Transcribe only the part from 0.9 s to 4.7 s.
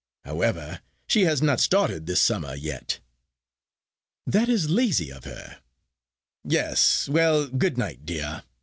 she has not started this summer yet." "That is